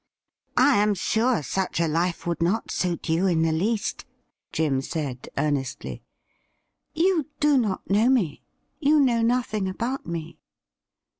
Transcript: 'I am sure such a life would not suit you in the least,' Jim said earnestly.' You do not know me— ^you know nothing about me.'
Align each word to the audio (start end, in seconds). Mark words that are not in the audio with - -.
'I 0.57 0.77
am 0.77 0.95
sure 0.95 1.43
such 1.43 1.79
a 1.79 1.87
life 1.87 2.25
would 2.25 2.41
not 2.41 2.71
suit 2.71 3.07
you 3.07 3.27
in 3.27 3.43
the 3.43 3.51
least,' 3.51 4.03
Jim 4.51 4.81
said 4.81 5.29
earnestly.' 5.37 6.01
You 7.05 7.27
do 7.39 7.55
not 7.55 7.87
know 7.87 8.09
me— 8.09 8.41
^you 8.83 8.99
know 8.99 9.21
nothing 9.21 9.67
about 9.69 10.07
me.' 10.07 10.39